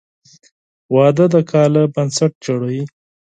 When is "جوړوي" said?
2.45-2.83